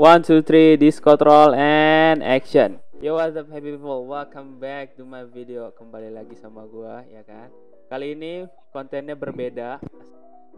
One, 0.00 0.24
two, 0.24 0.40
three, 0.40 0.80
Discord 0.80 1.20
roll 1.20 1.52
and 1.52 2.24
action. 2.24 2.80
Yo, 3.04 3.20
what's 3.20 3.36
up, 3.36 3.52
happy 3.52 3.76
people? 3.76 4.08
Welcome 4.08 4.56
back 4.56 4.96
to 4.96 5.04
my 5.04 5.28
video. 5.28 5.76
Kembali 5.76 6.08
lagi 6.08 6.32
sama 6.40 6.64
gua, 6.64 7.04
ya 7.04 7.20
kan? 7.20 7.52
Kali 7.92 8.16
ini 8.16 8.48
kontennya 8.72 9.12
berbeda, 9.12 9.76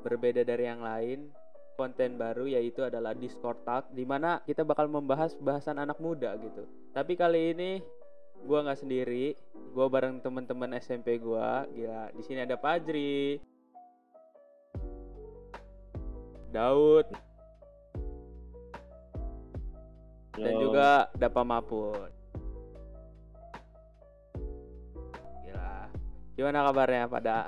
berbeda 0.07 0.47
dari 0.47 0.71
yang 0.71 0.87
lain. 0.87 1.35
Konten 1.75 2.23
baru 2.23 2.47
yaitu 2.55 2.87
adalah 2.87 3.19
Discord 3.19 3.67
Talk, 3.67 3.91
di 3.91 4.07
mana 4.07 4.39
kita 4.47 4.63
bakal 4.63 4.87
membahas 4.87 5.35
bahasan 5.35 5.83
anak 5.83 5.99
muda 5.99 6.39
gitu. 6.39 6.63
Tapi 6.95 7.19
kali 7.19 7.51
ini 7.51 7.83
gua 8.47 8.63
nggak 8.63 8.79
sendiri, 8.79 9.35
gua 9.75 9.91
bareng 9.91 10.23
teman-teman 10.23 10.79
SMP 10.79 11.19
gua. 11.19 11.67
Gila, 11.75 12.15
di 12.15 12.23
sini 12.23 12.47
ada 12.47 12.55
Pajri, 12.55 13.43
Daud, 16.55 17.32
dan 20.37 20.53
juga 20.57 20.89
Dapa 21.17 21.43
Mapun. 21.45 22.09
Gila. 25.45 25.73
Gimana 26.37 26.59
kabarnya 26.69 27.05
pada? 27.09 27.39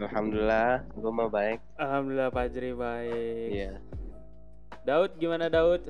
Alhamdulillah, 0.00 0.86
gue 0.96 1.12
mau 1.12 1.28
baik. 1.28 1.60
Alhamdulillah 1.76 2.30
Fajri 2.32 2.72
baik. 2.72 3.48
Iya. 3.52 3.72
Daud 4.88 5.12
gimana 5.20 5.52
Daud? 5.52 5.84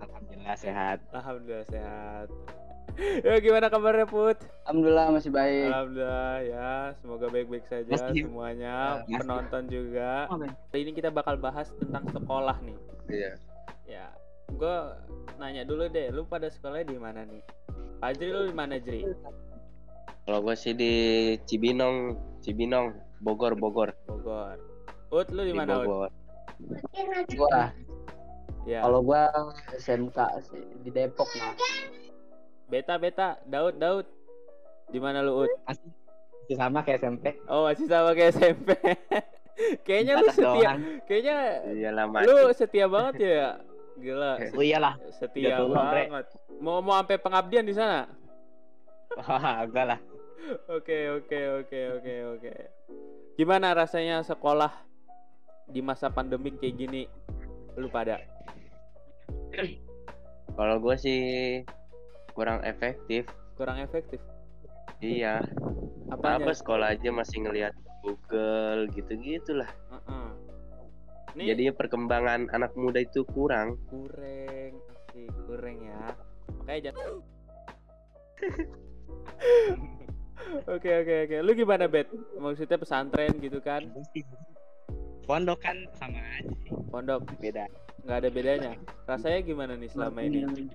Alhamdulillah 0.00 0.56
sehat. 0.56 0.98
Alhamdulillah 1.12 1.66
sehat. 1.68 2.28
ya 3.26 3.36
gimana 3.44 3.68
kabarnya 3.68 4.08
Put? 4.08 4.40
Alhamdulillah 4.64 5.12
masih 5.12 5.28
baik. 5.28 5.68
Alhamdulillah 5.68 6.36
ya, 6.48 6.70
semoga 7.04 7.26
baik-baik 7.28 7.64
saja 7.68 7.92
Masih- 7.92 8.24
semuanya, 8.24 9.04
Masih. 9.04 9.16
penonton 9.20 9.62
juga. 9.68 10.12
Kali 10.72 10.80
ini 10.80 10.92
kita 10.96 11.12
bakal 11.12 11.36
bahas 11.36 11.68
tentang 11.76 12.08
sekolah 12.08 12.56
nih. 12.64 12.78
Iya. 13.12 13.32
Ya, 13.84 14.06
gue 14.48 14.76
nanya 15.36 15.66
dulu 15.66 15.90
deh, 15.90 16.08
lu 16.08 16.22
pada 16.24 16.46
sekolahnya 16.46 16.86
di 16.88 16.98
mana 16.98 17.26
nih? 17.26 17.42
Fajri 17.98 18.28
lu 18.28 18.40
di 18.46 18.54
mana 18.54 18.78
Jri? 18.78 19.02
Kalau 20.26 20.38
gue 20.42 20.54
sih 20.54 20.72
di 20.72 20.92
Cibinong, 21.46 22.14
Cibinong, 22.40 22.94
Bogor, 23.20 23.54
Bogor. 23.54 23.94
Bogor. 24.06 24.58
Ut 25.08 25.28
lu 25.30 25.42
di 25.42 25.54
Di 25.54 25.58
mana 25.58 25.82
Ut? 25.82 25.86
Bogor. 25.86 26.10
Gua 27.36 27.70
Ya. 28.66 28.82
kalau 28.82 28.98
gua 28.98 29.30
SMK 29.78 30.18
sih 30.42 30.58
di 30.82 30.90
Depok 30.90 31.30
mah. 31.38 31.54
Beta 32.66 32.98
beta, 32.98 33.38
Daud 33.46 33.78
Daud. 33.78 34.06
Di 34.90 34.98
mana 34.98 35.22
lu 35.22 35.46
Ut? 35.46 35.50
Masih 35.62 35.86
masih 36.42 36.56
sama 36.58 36.82
kayak 36.82 36.98
SMP. 36.98 37.24
Oh 37.46 37.70
masih 37.70 37.86
sama 37.86 38.10
kayak 38.10 38.34
SMP. 38.34 38.74
kayaknya 39.86 40.18
lu 40.18 40.26
setia, 40.34 40.74
doang. 40.74 40.78
kayaknya 41.06 41.36
Iya 41.70 41.90
lama. 41.94 42.18
lu 42.26 42.50
setia 42.50 42.86
banget 42.90 43.14
ya. 43.22 43.48
Gila, 43.96 44.36
Oh 44.52 44.60
iyalah. 44.60 44.94
setia 45.16 45.56
banget. 45.64 46.28
Mau 46.60 46.84
mau 46.84 47.00
sampai 47.00 47.16
pengabdian 47.16 47.64
di 47.64 47.72
sana? 47.72 48.04
Wah, 49.16 49.64
enggak 49.64 49.86
lah. 49.96 50.00
Oke 50.70 51.10
oke 51.10 51.40
oke 51.64 51.80
oke 51.98 52.14
oke. 52.36 52.52
Gimana 53.40 53.72
rasanya 53.72 54.20
sekolah 54.22 54.70
di 55.66 55.80
masa 55.80 56.12
pandemik 56.12 56.60
kayak 56.60 56.76
gini? 56.76 57.02
Lu 57.76 57.88
pada? 57.88 58.20
Kalau 60.56 60.76
gue 60.80 60.96
sih 60.96 61.20
kurang 62.32 62.60
efektif. 62.64 63.24
kurang 63.56 63.80
efektif. 63.80 64.20
Iya. 65.00 65.40
Apa 66.12 66.40
sekolah 66.52 66.92
aja 66.92 67.08
masih 67.08 67.44
ngelihat 67.48 67.72
Google 68.04 68.92
gitu-gitulah. 68.92 69.68
Nih 71.36 71.52
Jadinya 71.52 71.72
perkembangan 71.74 72.48
anak 72.48 72.72
muda 72.74 72.96
itu 72.98 73.20
kurang. 73.26 73.76
kurang, 73.86 74.72
asik 74.88 75.28
kurang 75.44 75.76
ya. 75.78 76.16
Makanya 76.56 76.80
jangan. 76.90 77.06
Oke 80.66 80.90
oke 80.94 81.14
oke. 81.26 81.36
Lu 81.42 81.52
gimana 81.52 81.84
bet? 81.86 82.06
Maksudnya 82.36 82.78
pesantren 82.78 83.34
gitu 83.36 83.58
kan? 83.58 83.82
Pondok 85.26 85.58
kan 85.58 85.74
sama 85.92 86.22
aja 86.38 86.52
sih. 86.62 86.70
Pondok 86.86 87.26
Beda. 87.36 87.66
nggak 88.00 88.16
ada 88.16 88.28
bedanya. 88.30 88.72
Rasanya 89.04 89.42
gimana 89.42 89.74
nih 89.74 89.90
selama 89.90 90.22
ini? 90.22 90.70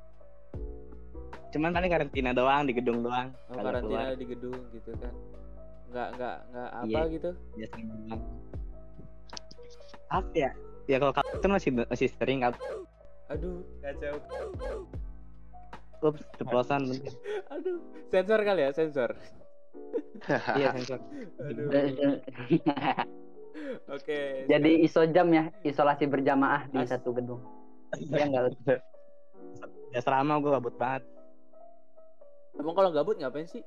Cuman 1.50 1.72
paling 1.72 1.88
karantina 1.88 2.32
doang 2.32 2.68
di 2.68 2.74
gedung 2.76 3.00
doang. 3.00 3.32
Oh, 3.48 3.56
karantina 3.56 4.12
keluar. 4.12 4.20
di 4.20 4.26
gedung 4.28 4.58
gitu 4.72 4.92
kan? 5.00 5.14
Nggak 5.88 6.08
nggak 6.16 6.36
nggak 6.52 6.70
apa 6.74 6.88
Iya. 7.00 7.02
gitu? 7.10 7.30
Biasa 7.56 7.76
doang. 7.80 8.22
Apa 10.12 10.36
ya? 10.36 10.52
Ya 10.92 11.00
kalau 11.00 11.16
kartun 11.16 11.52
masih 11.56 11.72
masih 11.88 12.12
sering 12.20 12.44
kan. 12.44 12.54
Aduh 13.32 13.64
kacau. 13.80 14.20
Ups, 16.02 16.22
ceplosan. 16.36 16.92
Aduh 17.48 17.80
sensor 18.12 18.40
kali 18.44 18.68
ya 18.68 18.72
sensor. 18.76 19.16
Iya, 20.60 20.70
sensor. 20.78 21.00
Aduh. 21.42 21.66
Oke. 23.96 24.46
Jadi 24.46 24.72
iso 24.86 25.02
jam 25.10 25.32
ya, 25.32 25.50
isolasi 25.66 26.06
berjamaah 26.06 26.68
di 26.70 26.84
As- 26.84 26.92
satu 26.92 27.16
gedung. 27.16 27.42
Ya 28.12 28.28
enggak 28.28 28.56
Ya 29.92 30.00
selama 30.00 30.40
gue 30.40 30.52
gabut 30.52 30.76
banget. 30.80 31.04
Emang 32.56 32.76
kalau 32.76 32.92
gabut 32.94 33.16
ngapain 33.20 33.48
sih? 33.48 33.64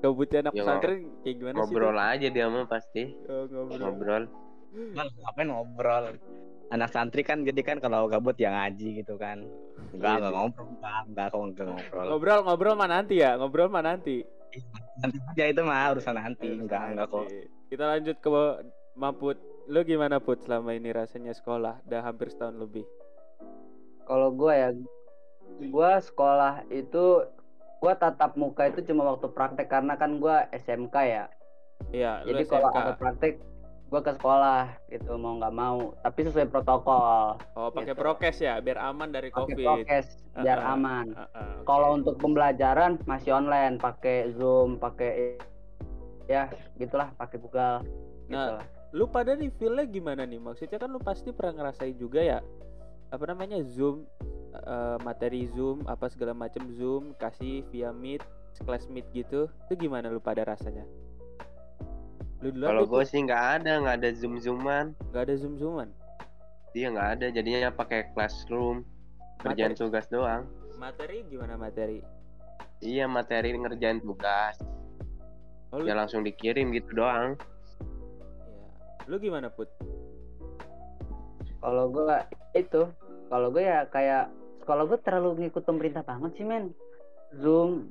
Gabutnya 0.00 0.38
anak 0.48 0.52
Ya, 0.56 0.62
pesantren 0.64 0.98
kayak 1.20 1.34
gimana 1.36 1.56
Ngobrol 1.60 1.96
sih? 1.96 2.08
aja 2.08 2.26
dia 2.32 2.46
mah 2.48 2.64
pasti. 2.64 3.02
Oh, 3.28 3.44
ngobrol. 3.48 3.78
Ngobrol. 3.78 4.24
Cuman 4.72 5.06
ngapain 5.12 5.48
ngobrol? 5.52 6.04
Anak 6.70 6.90
santri 6.94 7.20
kan 7.26 7.42
jadi 7.42 7.60
kan 7.66 7.76
kalau 7.82 8.08
gabut 8.08 8.38
ya 8.40 8.48
ngaji 8.54 9.02
gitu 9.04 9.20
kan. 9.20 9.44
Enggak, 9.92 10.16
Iya 10.16 10.18
enggak 10.22 10.32
ngobrol, 10.32 10.66
enggak, 10.70 11.00
enggak 11.10 11.26
kok 11.28 11.40
enggak 11.42 11.66
ngobrol. 11.68 12.04
Ngobrol 12.08 12.40
ngobrol 12.46 12.74
mah 12.78 12.88
nanti 12.88 13.14
ya, 13.20 13.30
ngobrol 13.36 13.68
mah 13.68 13.84
nanti. 13.84 14.16
Nanti 15.04 15.18
aja 15.20 15.44
itu 15.50 15.62
mah 15.66 15.92
urusan 15.92 16.16
nanti, 16.16 16.48
enggak 16.48 16.82
enggak 16.94 17.06
kok. 17.10 17.26
Kita 17.68 17.84
lanjut 17.96 18.16
ke 18.18 18.28
Maput. 18.96 19.38
Lu 19.70 19.86
gimana 19.86 20.18
Put 20.18 20.42
selama 20.42 20.74
ini 20.74 20.90
rasanya 20.90 21.30
sekolah? 21.30 21.78
Udah 21.86 22.02
hampir 22.02 22.26
setahun 22.32 22.58
lebih. 22.58 22.82
Kalau 24.02 24.34
gua 24.34 24.52
ya 24.58 24.70
gua 25.70 26.02
sekolah 26.02 26.66
itu 26.70 27.22
gua 27.80 27.96
tatap 27.96 28.36
muka 28.36 28.68
itu 28.68 28.84
cuma 28.92 29.08
waktu 29.16 29.32
praktek 29.32 29.72
karena 29.72 29.96
kan 29.96 30.20
gua 30.20 30.46
SMK 30.52 30.96
ya. 31.00 31.24
Iya, 31.90 32.20
Jadi 32.28 32.44
kalau 32.44 32.68
ada 32.70 32.92
praktek 32.94 33.40
gua 33.90 34.04
ke 34.04 34.12
sekolah 34.14 34.70
gitu 34.92 35.18
mau 35.18 35.40
nggak 35.40 35.54
mau, 35.56 35.96
tapi 36.04 36.28
sesuai 36.28 36.46
protokol. 36.52 37.40
Oh, 37.58 37.72
pakai 37.72 37.96
gitu. 37.96 38.00
prokes 38.04 38.38
ya, 38.38 38.60
biar 38.60 38.78
aman 38.78 39.10
dari 39.10 39.32
Pakai 39.32 39.56
Covid. 39.56 39.66
prokes 39.66 40.06
biar 40.38 40.58
Ah, 40.62 40.68
ah. 40.70 40.74
aman. 40.78 41.06
Ah, 41.16 41.20
ah, 41.34 41.48
oke. 41.58 41.66
Kalau 41.66 41.88
untuk 41.98 42.14
pembelajaran 42.22 43.00
masih 43.08 43.34
online, 43.34 43.80
pakai 43.80 44.30
Zoom, 44.36 44.78
pakai 44.78 45.40
ya 46.30 46.46
gitulah, 46.78 47.10
pakai 47.18 47.42
Google. 47.42 47.82
Gitu. 48.30 48.38
Nah, 48.38 48.62
lu 48.94 49.10
pada 49.10 49.34
nih 49.34 49.50
feel-nya 49.58 49.90
gimana 49.90 50.22
nih? 50.22 50.38
Maksudnya 50.38 50.78
kan 50.78 50.86
lu 50.92 51.02
pasti 51.02 51.34
pernah 51.34 51.66
ngerasain 51.66 51.98
juga 51.98 52.22
ya 52.22 52.38
apa 53.10 53.24
namanya 53.26 53.58
Zoom 53.66 54.06
eh, 54.52 54.96
materi 55.00 55.46
Zoom 55.52 55.86
apa 55.86 56.06
segala 56.06 56.32
macam 56.32 56.66
Zoom 56.74 57.14
kasih 57.16 57.62
via 57.70 57.90
Meet, 57.90 58.22
kelas 58.60 58.86
Meet 58.88 59.06
gitu. 59.12 59.46
Itu 59.66 59.72
gimana 59.76 60.08
lu 60.08 60.18
pada 60.18 60.42
rasanya? 60.42 60.84
Lu 62.40 62.48
dulu 62.50 62.64
Kalau 62.66 62.84
gue 62.84 63.04
sih 63.04 63.20
nggak 63.20 63.44
ada, 63.60 63.72
nggak 63.80 63.96
ada 64.00 64.10
zoom 64.12 64.40
zooman. 64.40 64.96
nggak 65.12 65.22
ada 65.28 65.34
Zoom 65.36 65.60
Zooman. 65.60 65.88
Dia 66.72 66.88
nggak 66.88 67.08
ada. 67.18 67.26
Jadinya 67.28 67.68
pakai 67.68 68.08
classroom. 68.12 68.86
Kerjaan 69.40 69.72
tugas 69.72 70.08
doang. 70.08 70.44
materi 70.76 71.20
gimana 71.28 71.56
materi? 71.56 72.00
Iya 72.80 73.04
materi 73.04 73.52
ngerjain 73.52 74.00
tugas. 74.00 74.56
Oh, 75.70 75.78
lu, 75.78 75.84
Ya 75.84 75.92
langsung 75.92 76.24
dikirim 76.24 76.72
gitu 76.72 76.96
doang. 76.96 77.36
ya. 77.36 78.68
Lu 79.04 79.20
gimana 79.20 79.52
Put? 79.52 79.68
Kalau 81.60 81.92
gua 81.92 82.24
itu, 82.52 82.88
kalau 83.28 83.52
gue 83.52 83.60
ya 83.60 83.84
kayak 83.86 84.32
kalau 84.70 84.86
gue 84.86 84.98
terlalu 85.00 85.28
ngikut 85.42 85.62
pemerintah 85.62 86.00
banget 86.00 86.30
sih 86.32 86.46
men. 86.46 86.70
Zoom 87.32 87.90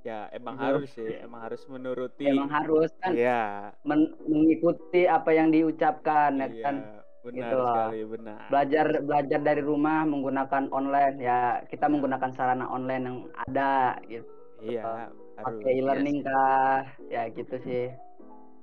Ya 0.00 0.30
emang 0.30 0.54
Zoom. 0.54 0.64
harus 0.64 0.88
sih, 0.90 1.10
emang 1.18 1.40
harus 1.42 1.62
menuruti. 1.66 2.24
emang 2.24 2.48
harus 2.48 2.92
kan 2.98 3.12
Iya. 3.12 3.72
men- 3.82 4.14
mengikuti 4.22 5.04
apa 5.04 5.32
yang 5.32 5.48
diucapkan 5.48 6.36
ya 6.36 6.46
Iya, 6.46 6.62
kan. 6.62 6.76
benar 7.18 7.34
Gitu 7.34 7.54
loh. 7.56 7.66
sekali, 7.66 8.00
benar. 8.06 8.38
Belajar 8.46 8.86
belajar 9.02 9.40
dari 9.42 9.60
rumah 9.60 10.04
menggunakan 10.04 10.70
online 10.70 11.16
ya 11.18 11.38
kita 11.66 11.90
menggunakan 11.90 12.30
sarana 12.32 12.68
online 12.68 13.04
yang 13.04 13.18
ada 13.42 13.72
gitu. 14.06 14.28
Iya, 14.60 14.82
harus. 14.82 15.12
Pakai 15.38 15.72
e-learning 15.76 16.18
kah? 16.22 16.82
Ya 17.08 17.22
gitu 17.28 17.56
sih. 17.60 17.90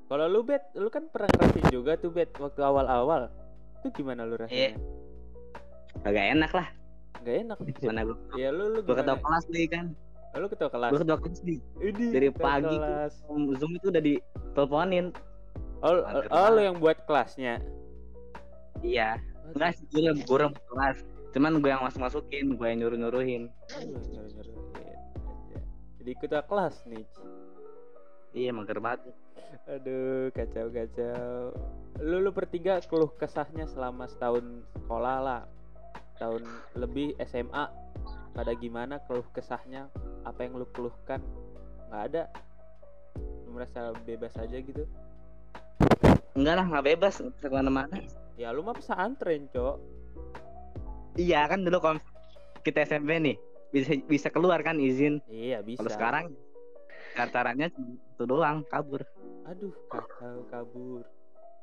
Kalau 0.05 0.25
lu 0.27 0.41
bet, 0.41 0.61
lu 0.73 0.87
kan 0.87 1.09
pernah 1.09 1.29
ngerasain 1.29 1.67
juga 1.67 1.95
tuh 1.95 2.09
bet 2.09 2.29
waktu 2.35 2.61
awal-awal. 2.61 3.27
Itu 3.79 3.91
gimana 3.91 4.23
lu 4.23 4.37
rasanya? 4.37 4.55
Iya. 4.55 4.71
Kagak 6.01 6.25
enak 6.33 6.51
lah. 6.51 6.67
Gak 7.25 7.35
enak. 7.41 7.57
Mana 7.81 8.01
gua 8.05 8.17
Ya 8.37 8.53
lu 8.53 8.77
lu 8.77 8.79
gua 8.85 9.01
ketua 9.01 9.17
kelas 9.17 9.45
nih 9.49 9.65
kan. 9.65 9.85
Oh, 10.35 10.37
lu 10.43 10.47
ketua 10.51 10.69
kelas. 10.69 10.91
Gua 10.93 10.99
ketua 11.01 11.17
kelas 11.17 11.39
nih. 11.41 11.59
Ini 11.81 12.05
dari 12.13 12.27
ketua 12.29 12.45
pagi 12.45 12.77
kelas. 12.77 13.13
Zoom 13.57 13.71
itu 13.73 13.87
udah 13.89 14.03
diteleponin. 14.05 15.05
Oh, 15.81 16.01
oh, 16.29 16.47
lu 16.53 16.61
yang 16.61 16.77
buat 16.77 17.01
kelasnya. 17.09 17.59
Iya. 18.85 19.17
Enggak 19.53 19.77
sih, 19.77 19.85
gue 19.93 20.13
guru 20.25 20.49
kelas. 20.73 20.97
Cuman 21.35 21.59
gue 21.61 21.69
yang 21.69 21.83
masuk 21.83 22.01
masukin, 22.01 22.57
gue 22.57 22.65
yang 22.65 22.79
nyuruh 22.81 22.97
nyuruhin. 22.97 23.43
Aduh, 23.75 24.01
nyuruh-nyuruhin 24.01 24.57
aja. 24.71 25.59
Jadi 26.01 26.09
ikut 26.15 26.31
kelas 26.31 26.75
nih. 26.89 27.05
Iya, 28.35 28.49
mager 28.55 28.79
banget. 28.81 29.13
Aduh, 29.69 30.33
kacau 30.33 30.67
kacau. 30.73 31.53
Lu 32.01 32.17
lu 32.19 32.31
bertiga 32.35 32.81
keluh 32.83 33.11
kesahnya 33.15 33.69
selama 33.69 34.09
setahun 34.09 34.65
sekolah 34.83 35.17
lah. 35.21 35.41
Tahun 36.19 36.41
lebih 36.75 37.15
SMA. 37.27 37.65
Pada 38.35 38.51
gimana 38.55 38.99
keluh 39.07 39.23
kesahnya? 39.31 39.87
Apa 40.27 40.43
yang 40.43 40.59
lu 40.59 40.67
keluhkan? 40.75 41.23
Nggak 41.87 42.03
ada. 42.11 42.23
Lu 43.47 43.55
merasa 43.55 43.95
bebas 44.03 44.35
aja 44.35 44.57
gitu. 44.59 44.83
Enggak 46.35 46.55
lah, 46.59 46.65
nggak 46.67 46.85
bebas 46.95 47.23
bisa 47.23 47.47
ke 47.47 47.55
mana-mana. 47.55 47.95
Ya 48.35 48.51
lu 48.51 48.59
mah 48.59 48.75
pesantren, 48.75 49.47
Cok. 49.55 49.79
Iya 51.15 51.47
kan 51.47 51.63
dulu 51.63 51.79
kalau 51.79 51.99
kita 52.67 52.83
SMP 52.83 53.15
nih 53.23 53.39
bisa 53.71 53.95
bisa 54.03 54.27
keluar 54.27 54.59
kan 54.59 54.75
izin. 54.75 55.23
Iya, 55.31 55.63
bisa. 55.63 55.79
Kalau 55.79 55.91
sekarang 55.95 56.25
caranya 57.31 57.71
itu 57.71 58.23
doang 58.27 58.67
kabur. 58.67 58.99
Aduh, 59.47 59.71
kacau 59.87 60.43
kabur. 60.51 61.03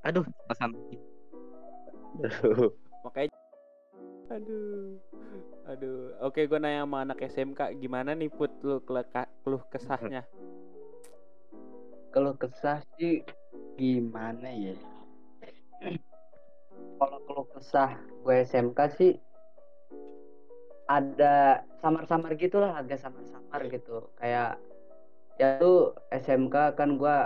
Aduh, 0.09 0.25
pesan 0.49 0.73
Makanya 3.05 3.42
Aduh. 4.33 4.97
Aduh. 5.69 6.17
Oke, 6.25 6.49
gue 6.49 6.57
nanya 6.57 6.89
sama 6.89 7.05
anak 7.05 7.21
SMK 7.23 7.77
gimana 7.77 8.17
nih 8.17 8.33
Put 8.33 8.51
lu 8.65 8.81
keleka- 8.81 9.29
keluh 9.45 9.61
kesahnya? 9.69 10.25
Kalau 12.09 12.33
kesah 12.35 12.81
sih 12.97 13.21
gimana 13.77 14.49
ya? 14.49 14.77
Kalau 16.97 17.19
keluh 17.25 17.47
kesah 17.53 17.93
gue 18.23 18.37
SMK 18.43 18.81
sih 18.97 19.13
ada 20.87 21.63
samar-samar 21.81 22.37
gitulah 22.37 22.77
agak 22.77 23.01
samar-samar 23.01 23.65
gitu 23.71 24.13
kayak 24.21 24.61
ya 25.41 25.57
tuh 25.57 25.97
SMK 26.13 26.77
kan 26.77 27.01
gue 27.01 27.17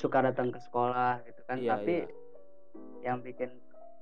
suka 0.00 0.24
datang 0.24 0.48
ke 0.48 0.58
sekolah 0.64 1.20
gitu 1.28 1.40
kan 1.44 1.60
Iya, 1.60 1.76
tapi 1.76 1.94
iya. 2.02 2.08
yang 3.04 3.20
bikin 3.20 3.52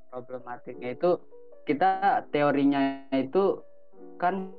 problematiknya 0.08 0.94
itu 0.94 1.18
kita 1.64 2.20
teorinya 2.28 3.08
itu 3.10 3.60
kan 4.20 4.52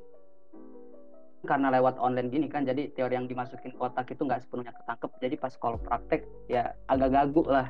karena 1.45 1.69
lewat 1.69 2.01
online 2.01 2.33
gini 2.33 2.49
kan 2.49 2.65
jadi 2.65 2.89
teori 2.97 3.13
yang 3.13 3.29
dimasukin 3.29 3.69
kotak 3.77 4.09
itu 4.09 4.25
nggak 4.25 4.41
sepenuhnya 4.41 4.73
ketangkep 4.73 5.11
jadi 5.21 5.35
pas 5.37 5.53
kalau 5.61 5.77
praktek 5.77 6.25
ya 6.49 6.73
agak 6.89 7.13
gagu 7.13 7.45
lah 7.45 7.69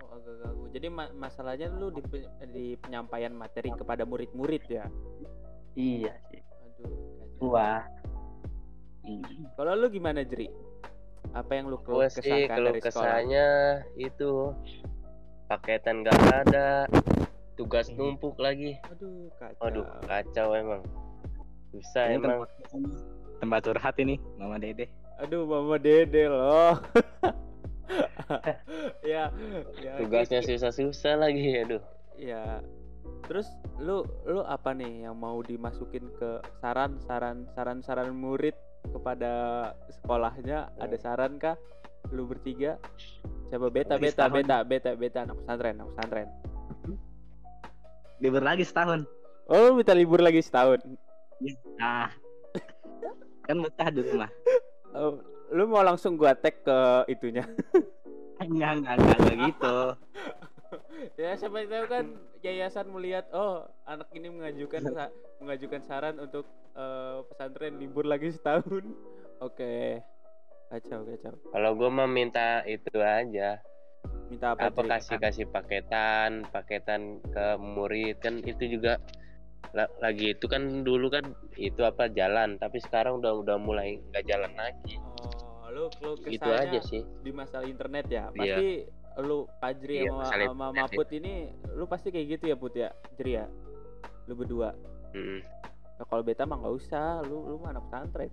Oh, 0.00 0.16
agak 0.16 0.34
ganggu. 0.40 0.64
Jadi 0.72 0.88
ma- 0.88 1.12
masalahnya 1.12 1.68
lu 1.76 1.92
di, 1.92 2.00
pe- 2.00 2.30
di 2.48 2.72
penyampaian 2.80 3.36
materi 3.36 3.68
kepada 3.68 4.08
murid-murid 4.08 4.64
ya. 4.64 4.88
iya 5.76 6.16
sih 6.32 6.40
Aduh, 6.40 6.88
kacau. 6.88 7.36
gua 7.36 7.70
Kalau 9.54 9.72
lu 9.76 9.86
gimana, 9.92 10.24
Jri? 10.24 10.48
Apa 11.36 11.60
yang 11.60 11.68
lu 11.68 11.78
keluh 11.84 12.08
keluh 12.08 12.48
dari 12.48 12.80
sekolah? 12.80 12.80
kesahnya 12.80 13.48
itu 13.94 14.50
paketan 15.46 16.02
gak 16.02 16.16
ada, 16.48 16.88
tugas 17.56 17.88
Hmm. 17.90 17.96
numpuk 18.16 18.36
lagi. 18.36 18.76
Aduh, 18.92 19.32
kacau. 19.40 19.60
Waduh, 19.64 19.86
kacau 20.04 20.48
emang. 20.54 20.82
Susah 21.72 22.12
Ini 22.12 22.20
emang. 22.20 22.44
tempat, 22.44 22.50
tempat 23.40 23.60
curhat 23.64 23.96
ini, 23.98 24.16
Mama 24.36 24.56
Dede. 24.56 24.86
Aduh, 25.20 25.48
Mama 25.48 25.76
Dede 25.80 26.28
loh. 26.28 26.76
ya, 29.06 29.30
ya. 29.80 29.92
Tugasnya 29.98 30.40
gitu. 30.42 30.56
susah-susah 30.56 31.14
lagi, 31.16 31.62
aduh. 31.62 31.82
Ya. 32.16 32.60
Terus 33.26 33.46
lu 33.78 34.06
lu 34.24 34.40
apa 34.46 34.70
nih 34.72 35.08
yang 35.08 35.16
mau 35.18 35.42
dimasukin 35.42 36.06
ke 36.16 36.38
saran 36.62 36.96
saran 37.04 37.44
saran 37.54 37.82
saran 37.82 38.14
murid 38.14 38.54
kepada 38.86 39.32
sekolahnya 39.90 40.70
ada 40.78 40.96
saran 40.96 41.36
kah 41.36 41.58
lu 42.14 42.24
bertiga 42.24 42.78
coba 43.50 43.66
beta 43.68 43.98
beta 43.98 44.30
beta 44.30 44.62
beta 44.62 44.90
beta 44.94 45.18
anak 45.26 45.36
pesantren 45.42 45.74
anak 45.82 45.88
pesantren 45.92 46.28
Libur 48.18 48.42
lagi 48.42 48.64
setahun. 48.64 49.04
oh 49.46 49.76
minta 49.76 49.94
libur 49.94 50.18
lagi 50.18 50.40
setahun 50.40 50.80
Nah, 51.76 52.08
kan 53.44 53.56
betah 53.60 53.88
di 53.92 54.00
rumah. 54.00 54.32
Oh, 54.96 55.20
lu 55.52 55.68
mau 55.68 55.84
langsung 55.84 56.16
gua 56.16 56.32
tag 56.32 56.64
ke 56.64 56.78
itunya 57.06 57.44
Enggak, 58.42 58.80
enggak, 58.80 58.94
enggak, 58.96 59.18
enggak 59.20 59.36
gitu. 59.48 59.76
ya 61.20 61.36
siapa 61.36 61.62
tahu 61.62 61.84
kan 61.86 62.04
yayasan 62.42 62.88
melihat 62.90 63.28
oh 63.30 63.64
anak 63.84 64.08
ini 64.12 64.28
mengajukan 64.32 64.82
sa- 64.90 65.14
mengajukan 65.38 65.82
saran 65.84 66.16
untuk 66.18 66.44
eh, 66.74 67.16
pesantren 67.28 67.76
libur 67.76 68.02
lagi 68.02 68.32
setahun 68.32 68.82
oke 69.38 69.72
kacau 70.66 71.06
kacau 71.06 71.34
Kalau 71.46 71.70
gue 71.76 71.90
minta 72.08 72.64
itu 72.66 72.90
aja. 72.96 73.62
Minta 74.26 74.52
apa, 74.52 74.68
Apa 74.68 74.80
kasih 74.88 75.16
kasih 75.16 75.46
paketan, 75.46 76.44
paketan 76.50 77.22
ke 77.24 77.46
murid. 77.56 78.18
Kan 78.18 78.42
itu 78.42 78.66
juga 78.68 78.98
la- 79.70 79.90
lagi 79.98 80.32
itu 80.32 80.46
kan 80.46 80.82
dulu 80.82 81.08
kan 81.08 81.24
itu 81.54 81.82
apa 81.82 82.08
jalan, 82.08 82.56
tapi 82.56 82.78
sekarang 82.78 83.18
udah 83.18 83.32
udah 83.36 83.56
mulai 83.56 83.98
nggak 84.10 84.24
jalan 84.24 84.52
lagi. 84.54 84.96
oh 85.62 85.68
lu 85.68 85.84
lu 86.00 86.10
Itu 86.24 86.48
aja 86.48 86.78
sih. 86.80 87.02
di 87.20 87.30
masalah 87.30 87.66
internet 87.66 88.06
ya? 88.06 88.30
Iya. 88.32 88.56
pasti 88.56 88.68
lu 89.16 89.48
Pajri 89.58 90.04
Iya, 90.04 90.12
sama, 90.12 90.24
sama 90.28 90.36
internet 90.68 90.76
Maput 90.76 91.08
ini 91.10 91.34
lu 91.72 91.84
pasti 91.86 92.08
kayak 92.10 92.26
gitu 92.36 92.44
ya 92.48 92.56
Put 92.56 92.74
ya? 92.74 92.90
Jri 93.16 93.32
ya? 93.34 93.46
Lu 94.26 94.34
berdua? 94.34 94.76
Mm. 95.12 95.40
nah, 95.96 96.04
kalau 96.04 96.20
beta 96.20 96.44
mah 96.44 96.60
nggak 96.60 96.74
usah. 96.76 97.24
Lu 97.24 97.46
lu 97.46 97.56
mah 97.56 97.72
anak 97.72 97.88
pesantren. 97.88 98.28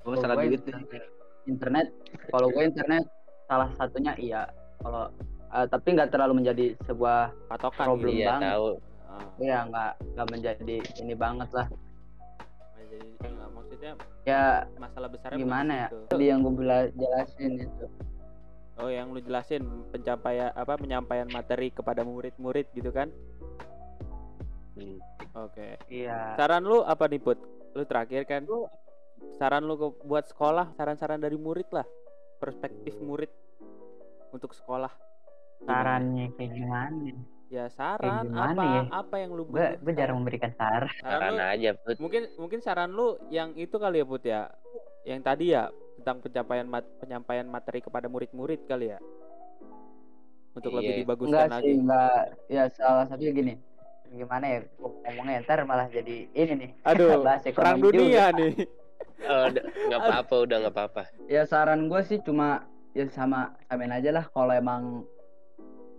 Gue 0.00 0.16
salah 0.16 0.34
duit. 0.38 0.56
internet, 0.58 1.04
internet 1.44 1.86
kalau 2.30 2.48
gue 2.48 2.64
internet 2.64 3.04
salah 3.44 3.68
satunya 3.76 4.12
iya 4.16 4.42
kalau 4.82 5.04
eh, 5.48 5.66
tapi 5.66 5.88
nggak 5.92 6.10
terlalu 6.10 6.32
menjadi 6.36 6.66
sebuah 6.82 7.18
patokan 7.46 7.86
Problem 7.88 8.10
gitu. 8.10 8.18
Iya 8.18 8.28
banget. 8.28 8.50
tahu. 8.50 8.68
Ah, 9.04 9.26
ya 9.38 9.58
nggak 9.62 9.92
nggak 10.10 10.28
menjadi 10.28 10.76
ini 10.98 11.14
banget 11.14 11.48
lah 11.52 11.68
jadi 12.82 12.98
nggak, 13.22 13.48
maksudnya 13.52 13.92
ya 14.22 14.42
masalah 14.74 15.08
besarnya 15.08 15.36
gimana 15.36 15.72
ya 15.76 15.88
situ. 15.88 15.98
tadi 16.08 16.24
yang 16.26 16.40
gue 16.40 16.54
bela- 16.54 16.92
jelasin 16.92 17.52
itu 17.60 17.86
Oh, 18.74 18.88
yang 18.88 19.12
lu 19.12 19.20
jelasin 19.20 19.62
pencapaian 19.92 20.48
apa 20.50 20.74
penyampaian 20.74 21.28
materi 21.28 21.68
kepada 21.68 22.00
murid-murid 22.02 22.72
gitu 22.72 22.88
kan? 22.88 23.12
Hmm. 24.72 24.96
Oke. 25.36 25.76
iya 25.86 26.32
Saran 26.34 26.64
lu 26.64 26.80
apa 26.80 27.04
nih, 27.04 27.20
Put? 27.20 27.36
Lu 27.70 27.84
terakhir 27.84 28.24
kan? 28.24 28.42
Lu- 28.42 28.66
Saran 29.36 29.62
lu 29.62 29.76
ke- 29.76 30.02
buat 30.02 30.24
sekolah, 30.24 30.72
saran-saran 30.72 31.20
dari 31.20 31.36
murid 31.36 31.68
lah. 31.68 31.84
Perspektif 32.38 32.96
murid 32.98 33.28
untuk 34.32 34.50
sekolah. 34.50 34.90
Sarannya 35.62 36.34
kayak 36.34 36.50
gimana 36.50 37.12
Ya 37.46 37.68
saran 37.68 38.26
gimana 38.26 38.56
apa 38.56 38.64
ya? 38.64 38.82
apa 38.90 39.14
yang 39.20 39.30
lu 39.30 39.44
gue 39.44 39.76
gue 39.76 39.92
jarang 39.92 40.16
memberikan 40.18 40.50
saran 40.50 40.88
Saran 40.98 41.12
Saran 41.20 41.32
lu, 41.32 41.44
aja, 41.46 41.70
Put. 41.76 41.96
mungkin 42.00 42.22
mungkin 42.34 42.58
saran 42.58 42.90
lu 42.90 43.20
yang 43.28 43.52
itu 43.54 43.76
kali 43.76 44.00
ya, 44.00 44.06
Put 44.08 44.24
ya. 44.24 44.42
Yang 45.04 45.20
tadi 45.22 45.44
ya 45.52 45.68
tentang 45.94 46.18
pencapaian 46.18 46.64
mat- 46.64 46.88
penyampaian 46.96 47.44
materi 47.44 47.78
kepada 47.78 48.08
murid-murid 48.08 48.64
kali 48.64 48.90
ya. 48.90 48.98
Untuk 50.52 50.72
lebih 50.72 50.90
Iya. 50.90 51.00
dibaguskan 51.04 51.28
enggak 51.28 51.48
lagi. 51.50 51.62
sih 51.62 51.74
enggak 51.78 52.22
ya 52.46 52.62
salah 52.70 53.04
satunya 53.04 53.32
gini 53.32 53.54
gimana 54.12 54.44
ya 54.46 54.58
ngomongnya 54.76 55.40
ntar 55.42 55.64
malah 55.64 55.88
jadi 55.88 56.28
ini 56.30 56.52
nih 56.54 56.70
Aduh, 56.88 57.20
bahas 57.20 57.44
perang 57.46 57.80
dunia 57.80 58.28
juga. 58.28 58.36
nih. 58.36 58.52
Oh, 59.22 59.44
nggak 59.86 60.00
apa-apa, 60.00 60.34
udah 60.42 60.56
nggak 60.58 60.74
apa-apa. 60.74 61.02
ya 61.26 61.44
saran 61.44 61.86
gue 61.86 62.00
sih 62.02 62.18
cuma 62.18 62.64
ya 62.92 63.08
sama 63.08 63.56
samain 63.68 63.92
aja 63.92 64.12
lah 64.12 64.24
kalau 64.36 64.52
emang 64.52 65.04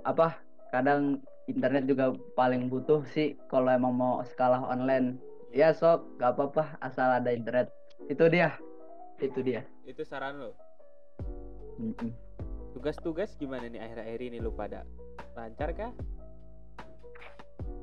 apa 0.05 0.37
kadang 0.69 1.21
internet 1.49 1.89
juga 1.89 2.13
paling 2.37 2.69
butuh 2.69 3.03
sih 3.11 3.35
kalau 3.49 3.67
emang 3.71 3.93
mau 3.97 4.21
sekolah 4.23 4.63
online 4.69 5.17
ya 5.53 5.73
sok 5.73 6.05
gak 6.17 6.37
apa-apa 6.37 6.77
asal 6.81 7.09
ada 7.09 7.29
internet 7.33 7.69
itu 8.09 8.25
dia 8.29 8.53
itu 9.21 9.39
dia 9.45 9.63
Itu 9.83 10.07
saran 10.07 10.39
lu. 10.39 10.51
Mm-mm. 11.75 12.11
Tugas-tugas 12.71 13.35
gimana 13.35 13.67
nih 13.67 13.83
akhir-akhir 13.83 14.19
ini 14.31 14.37
lu 14.39 14.55
pada? 14.55 14.87
Lancar 15.35 15.75
kah? 15.75 15.91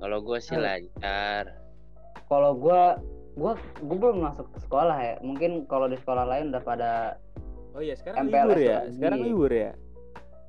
Kalau 0.00 0.18
gue 0.24 0.38
sih 0.40 0.56
Halo. 0.56 0.64
lancar. 0.64 1.44
kalau 2.30 2.54
gue 2.54 2.82
gue 3.34 3.52
gue 3.58 3.96
belum 3.98 4.22
masuk 4.22 4.46
ke 4.54 4.58
sekolah 4.62 4.98
ya 5.02 5.14
mungkin 5.18 5.66
kalau 5.66 5.90
di 5.90 5.98
sekolah 5.98 6.24
lain 6.30 6.54
udah 6.54 6.62
pada 6.62 7.18
Oh 7.70 7.80
iya, 7.80 7.94
sekarang 7.94 8.26
MPLS 8.26 8.46
libur 8.46 8.58
ya. 8.58 8.76
lagi. 8.76 8.90
Sekarang 8.92 9.20
libur 9.20 9.52
ya. 9.52 9.70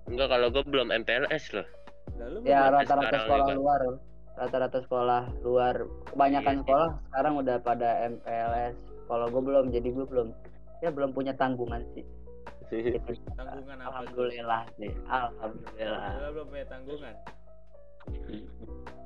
Enggak, 0.04 0.28
kalau 0.28 0.48
gue 0.50 0.64
belum 0.66 0.88
MPLS 0.92 1.44
loh. 1.54 1.68
Lalu 2.18 2.38
ya 2.44 2.60
rata-rata 2.68 3.18
sekolah 3.20 3.46
juga. 3.46 3.56
luar 3.56 3.82
rata-rata 4.32 4.80
sekolah 4.82 5.22
luar 5.42 5.76
kebanyakan 6.08 6.54
Iya. 6.54 6.62
sekolah 6.64 6.90
sekarang 7.04 7.34
udah 7.38 7.56
pada 7.60 7.90
MPLS 8.08 8.76
kalau 9.06 9.26
gue 9.28 9.42
belum 9.44 9.66
jadi 9.70 9.90
gue 9.92 10.06
belum 10.08 10.28
ya 10.80 10.90
belum 10.90 11.12
punya 11.12 11.34
tanggungan 11.36 11.84
sih 11.94 12.02
Gitu. 12.72 12.96
tanggungan 13.36 13.78
apa? 13.78 14.02
alhamdulillah 14.02 14.62
sih 14.78 14.92
alhamdulillah 15.06 16.12
Lu 16.16 16.30
belum 16.32 16.48
punya 16.48 16.66
tanggungan. 16.66 17.14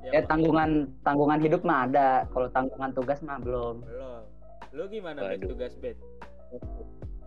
Ya 0.06 0.10
Mak. 0.14 0.28
tanggungan 0.30 0.70
tanggungan 1.02 1.38
hidup 1.42 1.62
mah 1.62 1.78
ada. 1.84 2.08
Kalau 2.30 2.48
tanggungan 2.48 2.90
tugas 2.94 3.18
mah 3.20 3.36
belum. 3.36 3.82
belum. 3.82 4.22
Lu 4.72 4.82
gimana 4.86 5.18
bet 5.26 5.42
tugas 5.42 5.74
bet? 5.76 5.98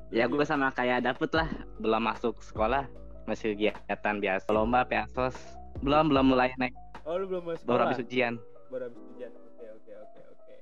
Ya 0.09 0.25
gue 0.25 0.41
sama 0.41 0.73
kayak 0.73 1.05
dapet 1.05 1.29
lah, 1.37 1.45
belum 1.77 2.01
masuk 2.01 2.41
sekolah, 2.41 2.89
masih 3.29 3.53
kegiatan 3.53 4.15
biasa. 4.17 4.49
Lomba, 4.49 4.81
peasos, 4.81 5.37
belum 5.85 6.09
belum 6.09 6.33
mulai 6.33 6.49
naik, 6.57 6.73
Oh 7.05 7.17
lu 7.17 7.25
belum 7.29 7.45
masuk 7.45 7.65
baru 7.65 7.89
habis 7.89 8.01
ujian. 8.01 8.41
Baru 8.73 8.89
habis 8.89 9.01
ujian. 9.13 9.31
Oke 9.33 9.65
oke 9.69 9.91
oke 9.97 10.21
oke. 10.33 10.55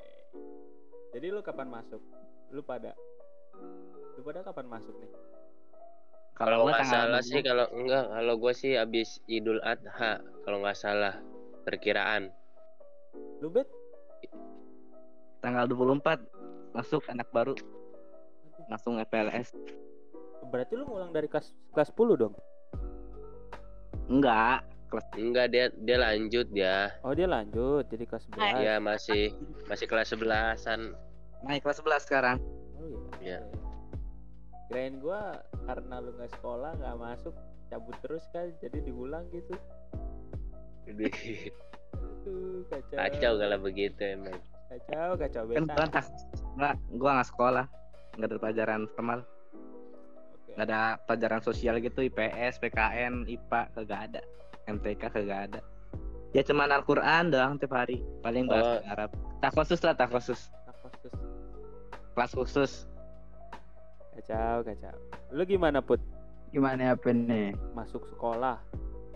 Jadi 1.16 1.27
lu 1.32 1.39
kapan 1.44 1.68
masuk? 1.72 2.01
Lu 2.51 2.63
pada? 2.63 2.92
Lu 4.16 4.22
pada 4.24 4.44
kapan 4.44 4.66
masuk 4.68 4.96
nih? 5.00 5.12
Kalau 6.38 6.70
nggak 6.70 6.86
tanggal 6.86 7.04
salah 7.10 7.22
20. 7.25 7.32
sih 7.34 7.42
kalau 7.42 7.66
enggak 7.74 8.06
kalau 8.13 8.34
gue 8.38 8.54
sih 8.54 8.72
habis 8.77 9.10
Idul 9.25 9.60
Adha 9.66 10.22
kalau 10.48 10.58
nggak 10.62 10.77
salah 10.77 11.16
perkiraan. 11.63 12.30
Lu 13.44 13.50
bet? 13.51 13.68
tanggal 15.38 15.70
24 15.70 16.18
masuk 16.74 17.06
anak 17.08 17.30
baru 17.32 17.54
langsung 18.67 19.00
FLS. 19.00 19.55
Berarti 20.47 20.79
lu 20.79 20.88
ngulang 20.88 21.12
dari 21.12 21.27
kelas 21.27 21.51
kelas 21.75 21.91
10 21.91 22.21
dong? 22.21 22.33
Enggak, 24.07 24.63
Enggak 25.19 25.51
dia 25.51 25.67
dia 25.83 25.97
lanjut 26.00 26.47
ya. 26.55 26.88
Oh 27.03 27.12
dia 27.12 27.27
lanjut 27.27 27.83
jadi 27.91 28.07
kelas 28.07 28.24
11. 28.31 28.63
Iya 28.63 28.75
masih 28.79 29.36
masih 29.67 29.86
kelas 29.89 30.15
11-an. 30.15 30.95
naik 31.43 31.62
kelas 31.62 31.83
11 31.83 32.07
sekarang. 32.07 32.38
Oh 32.79 32.88
iya. 32.88 33.03
Iya. 33.19 33.39
Kirain 34.71 34.95
gua 35.03 35.43
karena 35.67 36.00
lu 36.00 36.15
nggak 36.15 36.31
sekolah 36.39 36.71
nggak 36.79 36.97
masuk 37.03 37.36
cabut 37.67 37.95
terus 38.00 38.24
kan 38.31 38.47
jadi 38.63 38.79
diulang 38.88 39.27
gitu. 39.36 39.53
Aduh, 40.88 42.63
kacau. 42.71 42.95
Kacau 42.95 43.33
kalau 43.43 43.57
begitu 43.59 44.01
emang. 44.07 44.39
Kacau, 44.71 45.19
kacau 45.19 45.43
Kan 45.51 45.63
beta. 45.67 45.71
bukan 45.75 45.89
tak, 45.91 46.05
enggak, 46.55 46.75
gua 46.95 47.12
nggak 47.19 47.29
sekolah, 47.31 47.65
nggak 48.17 48.27
ada 48.33 48.38
pelajaran 48.41 48.81
formal, 48.97 49.21
nggak 50.57 50.65
ada 50.67 50.97
pelajaran 51.05 51.41
sosial 51.41 51.77
gitu, 51.77 52.01
IPS, 52.03 52.57
PKN, 52.57 53.29
IPA, 53.29 53.62
kagak 53.77 54.00
ada, 54.12 54.21
MTK 54.65 55.01
kagak 55.13 55.41
ada. 55.53 55.62
Ya 56.36 56.43
cuman 56.43 56.74
Al-Quran 56.74 57.31
doang 57.31 57.55
tiap 57.55 57.77
hari, 57.77 58.03
paling 58.19 58.50
bahasa 58.50 58.83
Oh. 58.83 58.91
Arab. 58.91 59.09
Tak 59.39 59.53
khusus 59.53 59.79
lah, 59.79 59.93
tak 59.93 60.09
khusus, 60.12 60.50
Nah, 60.65 60.75
khusus. 60.83 61.13
kelas 62.13 62.31
khusus. 62.33 62.71
Kacau, 64.17 64.65
kacau. 64.65 64.97
Lu 65.29 65.45
gimana 65.45 65.77
put 65.77 66.01
Gimana 66.50 66.95
apa 66.95 67.12
nih? 67.12 67.53
masuk 67.75 68.07
sekolah? 68.15 68.57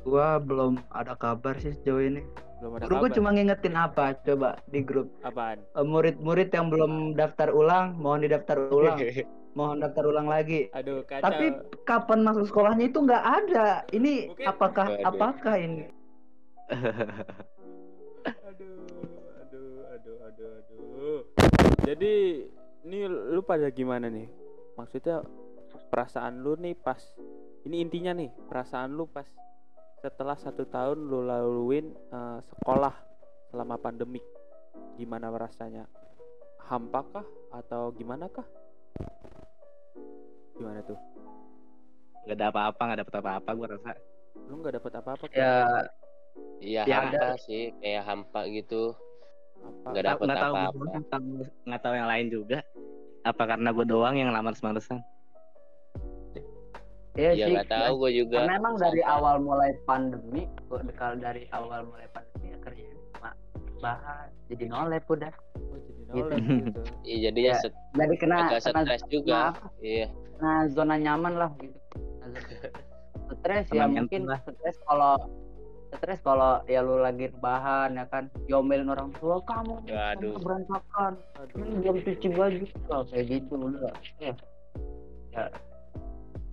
Gua 0.04 0.36
belum 0.38 0.78
ada 0.92 1.16
kabar 1.16 1.56
sih 1.58 1.72
sejauh 1.74 2.04
ini. 2.04 2.22
Belum 2.62 2.78
ada 2.78 2.86
Guru 2.86 2.96
kabar. 3.02 3.16
cuma 3.18 3.30
ngingetin 3.34 3.74
apa? 3.74 4.06
Coba 4.22 4.50
di 4.70 4.80
grup. 4.80 5.10
Apaan? 5.22 5.60
Eh, 5.66 5.84
Murid-murid 5.84 6.48
yang 6.48 6.70
belum 6.70 7.12
daftar 7.12 7.50
ulang, 7.50 7.98
mohon 7.98 8.22
didaftar 8.22 8.70
ulang. 8.70 9.02
mohon 9.58 9.82
daftar 9.82 10.06
ulang 10.06 10.30
lagi. 10.30 10.70
Aduh, 10.70 11.02
kacau. 11.02 11.26
Tapi 11.26 11.46
kapan 11.84 12.20
masuk 12.22 12.46
sekolahnya 12.46 12.86
itu 12.86 13.02
nggak 13.02 13.24
ada. 13.26 13.82
Ini 13.90 14.14
Mungkin- 14.30 14.46
apakah 14.46 14.86
Waduh. 14.94 15.10
apakah 15.10 15.56
ini? 15.58 15.84
aduh, 16.70 16.86
aduh, 19.42 19.70
aduh, 19.90 20.18
aduh, 20.22 20.50
aduh. 20.56 21.20
Jadi, 21.82 22.46
ini 22.84 22.98
lu 23.10 23.42
pada 23.42 23.70
gimana 23.70 24.06
nih? 24.06 24.30
Maksudnya 24.78 25.26
perasaan 25.90 26.40
lu 26.40 26.56
nih 26.56 26.74
pas 26.74 27.00
ini 27.64 27.80
intinya 27.80 28.12
nih 28.14 28.32
perasaan 28.48 28.92
lu 28.92 29.06
pas 29.06 29.28
setelah 30.02 30.34
satu 30.34 30.66
tahun 30.66 30.98
lu 31.06 31.22
laluin 31.26 31.94
eh, 31.94 32.40
sekolah 32.42 32.94
selama 33.54 33.78
pandemik 33.78 34.26
gimana 34.98 35.30
rasanya 35.30 35.86
hampa 36.66 37.06
kah 37.14 37.28
atau 37.54 37.94
gimana 37.94 38.26
kah 38.32 38.46
gimana 40.58 40.82
tuh 40.86 40.98
Gak 42.22 42.38
ada 42.38 42.54
apa-apa, 42.54 42.82
gak 42.94 43.00
dapet 43.02 43.16
apa-apa 43.18 43.50
gua 43.58 43.68
rasa. 43.74 43.98
lu 44.46 44.62
nggak 44.62 44.78
dapet 44.78 44.94
apa-apa? 44.94 45.26
Ya 45.34 45.90
Iya 46.62 46.82
Ya, 46.86 46.98
hampa 47.02 47.34
sih 47.42 47.74
kayak 47.82 48.04
hampa 48.06 48.46
gitu. 48.46 48.94
Nggak 49.90 50.06
dapet 50.06 50.26
Nggak 50.30 50.38
apa-apa. 50.38 50.82
nggak 50.86 51.06
tahu, 51.10 51.30
nggak 51.66 51.82
tahu 51.82 51.94
yang 51.98 52.10
lain 52.14 52.28
juga. 52.30 52.60
Apa 53.26 53.44
karena 53.50 53.74
gue 53.74 53.86
doang 53.90 54.14
yang 54.22 54.30
lamar 54.30 54.54
semalesan? 54.54 55.02
Ya 57.14 57.32
Ya 57.34 57.46
sih. 57.46 57.54
nggak 57.54 57.68
tahu 57.68 57.94
gue 58.00 58.12
juga. 58.18 58.38
Karena 58.40 58.56
emang 58.56 58.76
dari 58.76 59.02
Sama. 59.02 59.14
awal 59.14 59.36
mulai 59.40 59.72
pandemi, 59.82 60.44
kalau 60.94 61.16
dari 61.18 61.44
awal 61.52 61.84
mulai 61.84 62.08
pandemi 62.10 62.48
ya 62.48 62.58
kerjanya 62.60 62.96
cuma 63.12 63.30
bahan 63.80 64.28
jadi 64.48 64.64
nolep 64.68 65.04
udah. 65.06 65.34
oh, 65.58 65.78
jadi 65.78 66.02
nolak 66.08 66.38
gitu 66.40 66.82
Iya 67.10 67.18
jadinya 67.28 67.52
Ya, 67.52 67.60
set- 67.60 67.80
Jadi 67.92 68.16
kena 68.16 68.36
agak 68.48 68.60
kena, 68.64 68.80
stres 68.82 69.04
juga. 69.08 69.40
Iya. 69.78 70.08
kena 70.34 70.54
zona 70.70 70.96
nyaman 70.96 71.34
lah 71.36 71.52
gitu. 71.58 71.80
Stres 73.34 73.68
ya 73.70 73.86
mungkin 73.86 74.24
lah. 74.26 74.40
stres 74.44 74.78
kalau 74.82 75.16
stres 75.92 76.20
kalau 76.20 76.64
ya 76.66 76.80
lu 76.80 76.96
lagi 76.98 77.28
rebahan 77.28 77.92
ya 77.94 78.08
kan 78.08 78.32
diomelin 78.42 78.88
orang 78.88 79.12
tua 79.14 79.40
kamu 79.42 79.84
berantakan 80.38 81.20
aduh 81.36 81.56
ini 81.58 81.76
belum 81.78 81.98
cuci 82.02 82.28
baju 82.30 82.64
kayak 83.06 83.26
gitu 83.28 83.54
udah 83.58 83.92
ya 84.18 84.32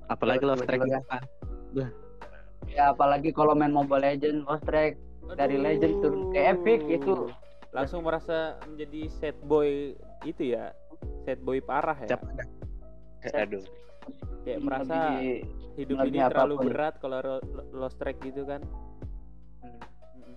Apalagi 0.09 0.43
lo 0.43 0.57
strike 0.57 0.83
gitu 0.83 1.01
kan. 1.05 1.23
ya 2.67 2.91
apalagi 2.91 3.31
kalau 3.31 3.53
main 3.53 3.71
Mobile 3.71 4.03
Legend 4.03 4.45
lost 4.45 4.65
track 4.65 4.97
dari 5.31 5.57
legend 5.57 6.01
turun 6.01 6.33
ke 6.33 6.41
epic 6.43 6.81
itu 6.85 7.29
langsung 7.71 8.01
merasa 8.03 8.57
menjadi 8.65 9.09
sad 9.11 9.37
boy 9.43 9.93
itu 10.23 10.53
ya 10.53 10.73
sad 11.23 11.41
boy 11.41 11.61
parah 11.61 11.97
ya 11.99 12.09
Cap, 12.09 12.21
Aduh. 13.37 13.61
kayak 14.43 14.61
merasa 14.61 15.21
hidup 15.75 15.97
ini 16.03 16.19
terlalu 16.23 16.55
apa 16.55 16.61
pun. 16.61 16.67
berat 16.67 16.95
kalau 16.99 17.19
lost 17.71 17.97
track 17.97 18.17
gitu 18.23 18.45
kan 18.45 18.65
Hmm. 19.59 19.81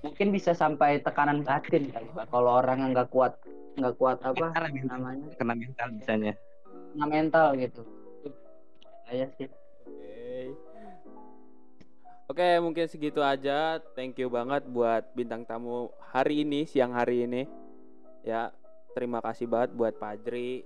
mungkin 0.01 0.33
bisa 0.33 0.51
sampai 0.51 0.97
tekanan 0.97 1.41
batin 1.41 1.87
kali 1.87 2.07
Pak. 2.11 2.25
kalau 2.27 2.57
orang 2.57 2.81
yang 2.81 2.91
nggak 2.91 3.09
kuat 3.09 3.37
nggak 3.77 3.95
kuat 3.95 4.17
apa 4.21 4.49
Kena 4.51 4.67
mental. 4.67 4.97
namanya 4.97 5.27
kena 5.37 5.53
mental 5.53 5.87
bisanya. 5.93 6.33
kena 6.91 7.05
mental 7.07 7.45
gitu 7.55 7.81
saya 9.05 9.25
sih 9.31 9.45
oke 12.31 12.49
mungkin 12.63 12.87
segitu 12.87 13.19
aja 13.19 13.83
thank 13.91 14.15
you 14.15 14.31
banget 14.31 14.63
buat 14.71 15.03
bintang 15.11 15.43
tamu 15.43 15.91
hari 15.99 16.47
ini 16.47 16.63
siang 16.63 16.95
hari 16.95 17.27
ini 17.27 17.43
ya 18.23 18.55
terima 18.95 19.19
kasih 19.19 19.51
banget 19.51 19.75
buat 19.75 19.99
Pajri 19.99 20.63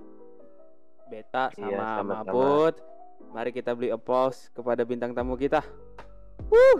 Beta 1.09 1.49
Iya, 1.57 2.01
sama. 2.01 2.21
Mabut 2.21 2.77
mari 3.33 3.49
kita 3.49 3.73
beli 3.73 3.89
applause 3.89 4.53
kepada 4.53 4.85
bintang 4.85 5.17
tamu 5.17 5.33
kita 5.33 5.65
Wuh. 6.51 6.79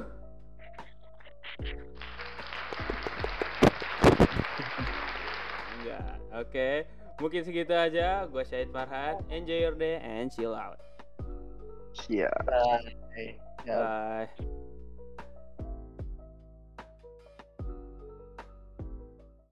Enggak. 5.80 6.13
Oke. 6.36 6.70
Mungkin 7.18 7.42
segitu 7.48 7.74
aja. 7.74 8.27
Gue 8.27 8.44
Syahid 8.44 8.70
Farhan. 8.70 9.24
Enjoy 9.32 9.58
your 9.58 9.75
day 9.75 9.98
and 10.04 10.30
chill 10.30 10.54
out. 10.54 10.77
Iya. 12.12 12.30
Ya. 13.65 13.77
Bye. 13.82 14.64